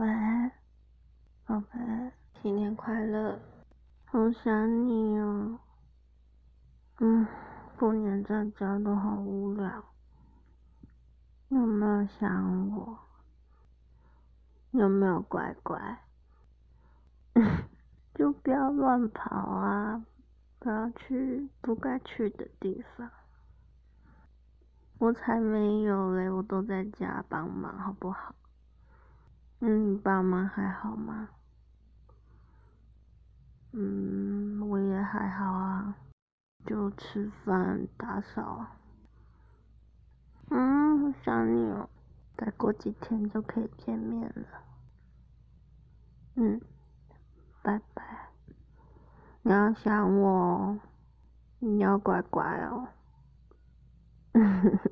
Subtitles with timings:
[0.00, 0.08] 喂，
[1.44, 1.78] 宝贝，
[2.40, 3.38] 新年快乐！
[4.06, 5.58] 好想你哦。
[7.00, 7.26] 嗯，
[7.78, 9.84] 过年在家都好无聊，
[11.48, 12.98] 有没有想我？
[14.70, 15.98] 有没有乖乖？
[18.16, 20.02] 就不要乱跑啊，
[20.58, 23.10] 不要去不该去的地方。
[24.96, 28.34] 我才没有嘞，我都在家帮忙，好不好？
[29.60, 31.28] 嗯，你爸妈还好吗？
[33.72, 35.94] 嗯，我也还好啊，
[36.66, 38.66] 就吃饭打扫。
[40.50, 41.88] 嗯，好想你哦，
[42.36, 44.46] 再过几天就可以见面了。
[46.34, 46.60] 嗯，
[47.62, 48.30] 拜拜。
[49.42, 50.80] 你要想我哦，
[51.58, 52.88] 你要乖乖哦。
[54.32, 54.89] 拜拜。